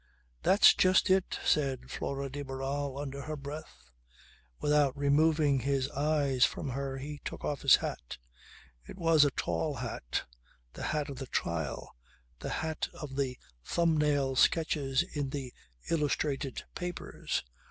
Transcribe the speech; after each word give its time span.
"That's 0.41 0.73
just 0.73 1.11
it," 1.11 1.37
said 1.45 1.91
Flora 1.91 2.27
de 2.27 2.41
Barral 2.41 2.97
under 2.97 3.21
her 3.21 3.35
breath. 3.37 3.83
Without 4.59 4.97
removing 4.97 5.59
his 5.59 5.91
eyes 5.91 6.43
from 6.43 6.69
her 6.69 6.97
he 6.97 7.21
took 7.23 7.45
off 7.45 7.61
his 7.61 7.75
hat. 7.75 8.17
It 8.87 8.97
was 8.97 9.23
a 9.25 9.29
tall 9.29 9.75
hat. 9.75 10.25
The 10.73 10.85
hat 10.89 11.09
of 11.09 11.19
the 11.19 11.27
trial. 11.27 11.95
The 12.39 12.49
hat 12.65 12.89
of 12.99 13.15
the 13.15 13.37
thumb 13.63 13.95
nail 13.95 14.35
sketches 14.35 15.03
in 15.03 15.29
the 15.29 15.53
illustrated 15.91 16.63
papers. 16.73 17.43